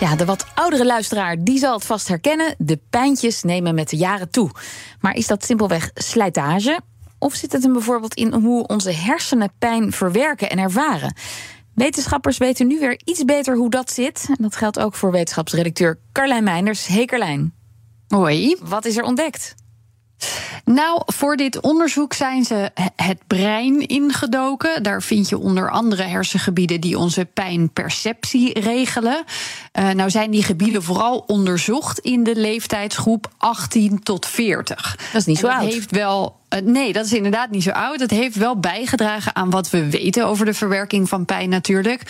[0.00, 2.54] Ja, de wat oudere luisteraar die zal het vast herkennen.
[2.58, 4.50] De pijntjes nemen met de jaren toe.
[5.00, 6.80] Maar is dat simpelweg slijtage?
[7.18, 11.14] Of zit het hem bijvoorbeeld in hoe onze hersenen pijn verwerken en ervaren?
[11.74, 14.26] Wetenschappers weten nu weer iets beter hoe dat zit.
[14.28, 16.86] En dat geldt ook voor wetenschapsredacteur Carlijn Meinders.
[16.86, 17.54] Hey Carlijn.
[18.08, 18.56] Hoi.
[18.60, 19.54] Wat is er ontdekt?
[20.68, 24.82] Nou, voor dit onderzoek zijn ze het brein ingedoken.
[24.82, 29.24] Daar vind je onder andere hersengebieden die onze pijnperceptie regelen.
[29.78, 34.96] Uh, nou zijn die gebieden vooral onderzocht in de leeftijdsgroep 18 tot 40.
[35.12, 35.72] Dat is niet zo dat oud.
[35.72, 38.00] Heeft wel uh, nee, dat is inderdaad niet zo oud.
[38.00, 42.02] Het heeft wel bijgedragen aan wat we weten over de verwerking van pijn natuurlijk.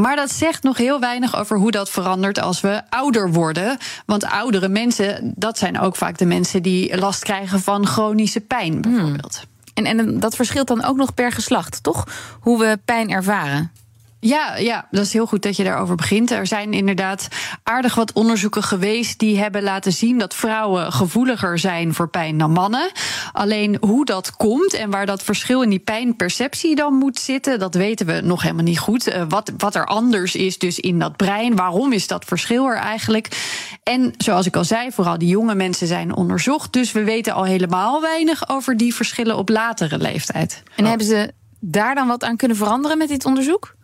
[0.00, 3.78] Maar dat zegt nog heel weinig over hoe dat verandert als we ouder worden.
[4.06, 8.80] Want oudere mensen, dat zijn ook vaak de mensen die last krijgen van chronische pijn,
[8.80, 9.36] bijvoorbeeld.
[9.74, 9.84] Hmm.
[9.84, 12.04] En, en dat verschilt dan ook nog per geslacht, toch?
[12.40, 13.72] Hoe we pijn ervaren.
[14.20, 16.30] Ja, ja, dat is heel goed dat je daarover begint.
[16.30, 17.28] Er zijn inderdaad
[17.62, 22.50] aardig wat onderzoeken geweest die hebben laten zien dat vrouwen gevoeliger zijn voor pijn dan
[22.50, 22.90] mannen.
[23.32, 27.74] Alleen hoe dat komt en waar dat verschil in die pijnperceptie dan moet zitten, dat
[27.74, 29.08] weten we nog helemaal niet goed.
[29.08, 32.76] Uh, wat, wat er anders is dus in dat brein, waarom is dat verschil er
[32.76, 33.28] eigenlijk?
[33.82, 36.72] En zoals ik al zei, vooral die jonge mensen zijn onderzocht.
[36.72, 40.62] Dus we weten al helemaal weinig over die verschillen op latere leeftijd.
[40.76, 43.76] En hebben ze daar dan wat aan kunnen veranderen met dit onderzoek?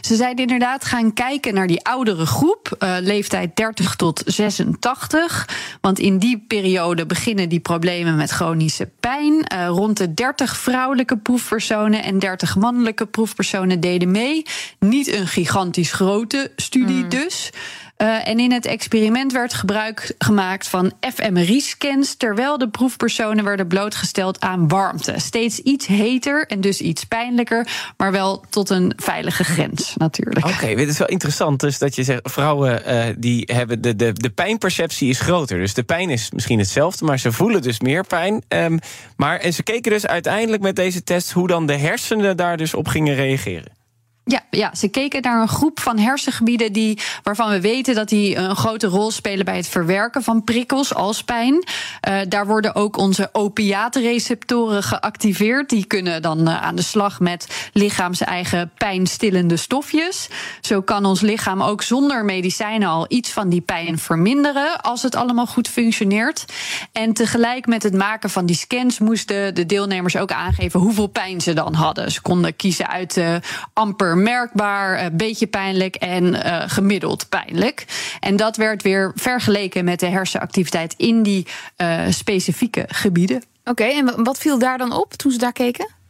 [0.00, 5.48] Ze zijn inderdaad gaan kijken naar die oudere groep, uh, leeftijd 30 tot 86.
[5.80, 9.32] Want in die periode beginnen die problemen met chronische pijn.
[9.52, 14.42] Uh, rond de 30 vrouwelijke proefpersonen en 30 mannelijke proefpersonen deden mee.
[14.78, 17.08] Niet een gigantisch grote studie mm.
[17.08, 17.50] dus.
[17.98, 24.40] Uh, en in het experiment werd gebruik gemaakt van fMRI-scans, terwijl de proefpersonen werden blootgesteld
[24.40, 25.14] aan warmte.
[25.16, 30.46] Steeds iets heter en dus iets pijnlijker, maar wel tot een veilige grens natuurlijk.
[30.46, 31.60] Oké, okay, dit is wel interessant.
[31.60, 35.58] Dus dat je zegt, vrouwen uh, die hebben de, de, de pijnperceptie is groter.
[35.58, 38.42] Dus de pijn is misschien hetzelfde, maar ze voelen dus meer pijn.
[38.48, 38.78] Um,
[39.16, 42.74] maar en ze keken dus uiteindelijk met deze test hoe dan de hersenen daar dus
[42.74, 43.82] op gingen reageren.
[44.26, 48.36] Ja, ja, ze keken naar een groep van hersengebieden die, waarvan we weten dat die
[48.36, 51.54] een grote rol spelen bij het verwerken van prikkels als pijn.
[51.54, 55.68] Uh, daar worden ook onze opiatenreceptoren geactiveerd.
[55.68, 60.28] Die kunnen dan uh, aan de slag met lichaams eigen pijnstillende stofjes.
[60.60, 65.14] Zo kan ons lichaam ook zonder medicijnen al iets van die pijn verminderen als het
[65.14, 66.44] allemaal goed functioneert.
[66.92, 71.40] En tegelijk met het maken van die scans moesten de deelnemers ook aangeven hoeveel pijn
[71.40, 72.12] ze dan hadden.
[72.12, 73.34] Ze konden kiezen uit uh,
[73.72, 77.84] amper merkbaar, een beetje pijnlijk en uh, gemiddeld pijnlijk.
[78.20, 83.36] En dat werd weer vergeleken met de hersenactiviteit in die uh, specifieke gebieden.
[83.36, 86.02] Oké, okay, en wat viel daar dan op toen ze daar keken?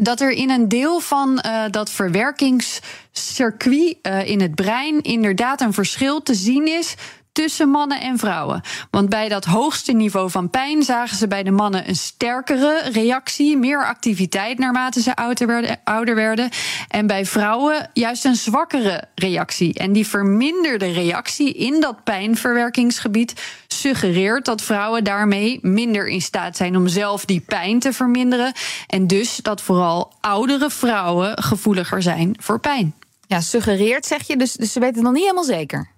[0.00, 5.72] dat er in een deel van uh, dat verwerkingscircuit uh, in het brein inderdaad een
[5.72, 6.94] verschil te zien is
[7.32, 8.60] tussen mannen en vrouwen.
[8.90, 13.56] Want bij dat hoogste niveau van pijn zagen ze bij de mannen een sterkere reactie,
[13.56, 16.50] meer activiteit naarmate ze ouder werden, ouder werden.
[16.88, 19.74] En bij vrouwen juist een zwakkere reactie.
[19.74, 23.34] En die verminderde reactie in dat pijnverwerkingsgebied
[23.66, 28.52] suggereert dat vrouwen daarmee minder in staat zijn om zelf die pijn te verminderen.
[28.86, 32.94] En dus dat vooral oudere vrouwen gevoeliger zijn voor pijn.
[33.26, 35.90] Ja, suggereert zeg je, dus, dus ze weten het nog niet helemaal zeker.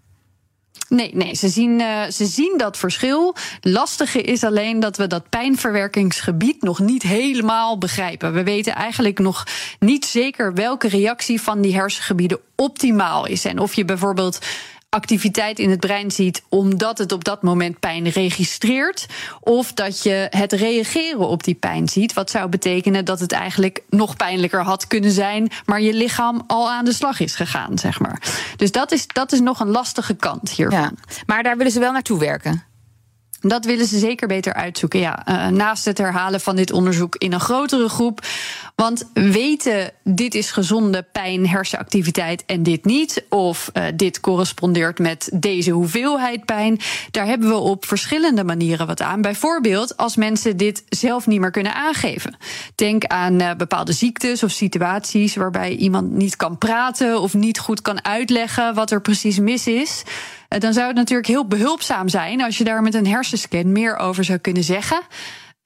[0.89, 3.37] Nee, nee ze, zien, uh, ze zien dat verschil.
[3.61, 8.33] Lastige is alleen dat we dat pijnverwerkingsgebied nog niet helemaal begrijpen.
[8.33, 9.47] We weten eigenlijk nog
[9.79, 13.45] niet zeker welke reactie van die hersengebieden optimaal is.
[13.45, 14.39] En of je bijvoorbeeld
[14.95, 19.07] activiteit in het brein ziet omdat het op dat moment pijn registreert.
[19.41, 22.13] Of dat je het reageren op die pijn ziet.
[22.13, 26.71] Wat zou betekenen dat het eigenlijk nog pijnlijker had kunnen zijn, maar je lichaam al
[26.71, 28.23] aan de slag is gegaan, zeg maar.
[28.57, 30.81] Dus dat is, dat is nog een lastige kant hiervan.
[30.81, 30.93] Ja,
[31.27, 32.63] maar daar willen ze wel naartoe werken.
[33.43, 35.01] Dat willen ze zeker beter uitzoeken.
[35.01, 38.27] Ja, uh, naast het herhalen van dit onderzoek in een grotere groep.
[38.83, 43.25] Want weten, dit is gezonde pijn, hersenactiviteit en dit niet.
[43.29, 46.79] Of uh, dit correspondeert met deze hoeveelheid pijn.
[47.11, 49.21] Daar hebben we op verschillende manieren wat aan.
[49.21, 52.37] Bijvoorbeeld als mensen dit zelf niet meer kunnen aangeven.
[52.75, 57.83] Denk aan uh, bepaalde ziektes of situaties waarbij iemand niet kan praten of niet goed
[57.83, 60.03] kan uitleggen wat er precies mis is.
[60.49, 64.25] dan zou het natuurlijk heel behulpzaam zijn als je daar met een hersenscan meer over
[64.25, 65.01] zou kunnen zeggen.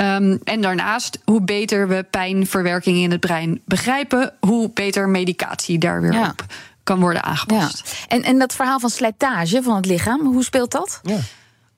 [0.03, 6.01] Um, en daarnaast, hoe beter we pijnverwerking in het brein begrijpen, hoe beter medicatie daar
[6.01, 6.45] weer op
[6.83, 7.83] kan worden aangepast.
[7.85, 8.17] Ja.
[8.17, 11.01] En, en dat verhaal van slijtage van het lichaam, hoe speelt dat?
[11.03, 11.19] Ja.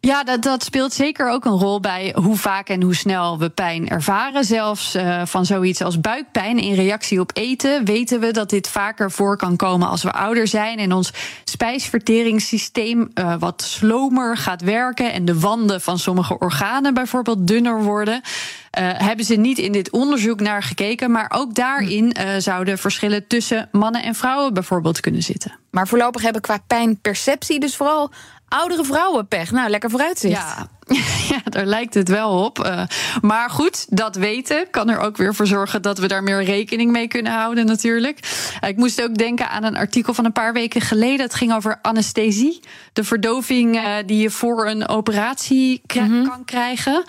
[0.01, 3.49] Ja, dat, dat speelt zeker ook een rol bij hoe vaak en hoe snel we
[3.49, 4.45] pijn ervaren.
[4.45, 9.11] Zelfs uh, van zoiets als buikpijn in reactie op eten weten we dat dit vaker
[9.11, 11.13] voor kan komen als we ouder zijn en ons
[11.45, 18.15] spijsverteringssysteem uh, wat slomer gaat werken en de wanden van sommige organen bijvoorbeeld dunner worden.
[18.15, 23.69] Uh, hebben ze niet in dit onderzoek naar gekeken, maar ook daarin zouden verschillen tussen
[23.73, 25.59] mannen en vrouwen bijvoorbeeld kunnen zitten.
[25.71, 28.11] Maar voorlopig hebben qua pijnperceptie dus vooral
[28.49, 29.51] oudere vrouwenpech.
[29.51, 30.57] Nou, lekker vooruitzicht.
[31.33, 32.59] ja, daar lijkt het wel op.
[32.59, 32.83] Uh,
[33.21, 36.93] maar goed, dat weten kan er ook weer voor zorgen dat we daar meer rekening
[36.93, 38.19] mee kunnen houden, natuurlijk.
[38.63, 41.21] Uh, ik moest ook denken aan een artikel van een paar weken geleden.
[41.21, 42.61] Het ging over anesthesie.
[42.93, 46.29] De verdoving uh, die je voor een operatie mm -hmm.
[46.29, 47.05] kan krijgen.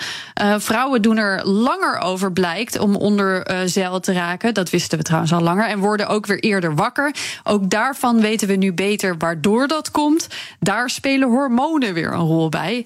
[0.58, 4.54] vrouwen doen er langer over, blijkt, om onder zeil te raken.
[4.54, 5.68] Dat wisten we trouwens al langer.
[5.68, 7.16] En worden ook weer eerder wakker.
[7.44, 10.28] Ook daarvan weten we nu beter waardoor dat komt.
[10.60, 12.86] Daar spelen hormonen weer een rol bij.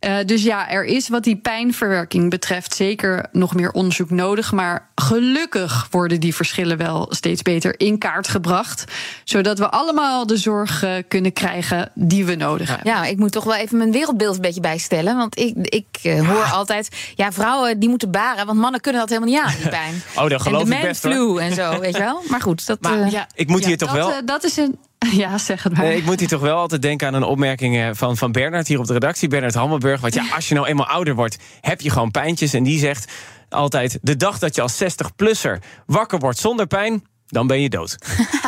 [0.00, 4.52] Uh, dus ja, er is wat die pijnverwerking betreft zeker nog meer onderzoek nodig.
[4.52, 8.84] Maar gelukkig worden die verschillen wel steeds beter in kaart gebracht.
[9.24, 12.92] Zodat we allemaal de zorg uh, kunnen krijgen die we nodig hebben.
[12.92, 15.16] Ja, ik moet toch wel even mijn wereldbeeld een beetje bijstellen.
[15.16, 18.46] Want ik, ik uh, hoor altijd, ja, vrouwen die moeten baren.
[18.46, 20.02] Want mannen kunnen dat helemaal niet aan, die pijn.
[20.16, 21.00] oh, dat geloof en de ik best.
[21.00, 22.22] flu en zo, weet je wel.
[22.28, 22.80] Maar goed, dat...
[22.80, 24.24] Maar, ja, ik moet ja, hier toch dat, wel...
[24.24, 24.78] dat is een
[25.22, 25.84] Ja, zeg het maar.
[25.84, 28.78] Nee, ik moet hier toch wel altijd denken aan een opmerking van, van Bernard hier
[28.78, 29.28] op de redactie.
[29.28, 30.00] Bernard Hammelburg.
[30.00, 32.54] Want ja, als je nou eenmaal ouder wordt, heb je gewoon pijntjes.
[32.54, 33.12] En die zegt
[33.48, 37.04] altijd: de dag dat je als 60-plusser wakker wordt zonder pijn.
[37.26, 37.96] Dan ben je dood.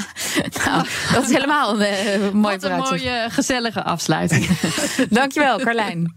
[0.64, 4.46] nou, dat is helemaal een uh, mooi Wat een mooie, gezellige afsluiting.
[5.10, 6.16] Dankjewel, Carlijn.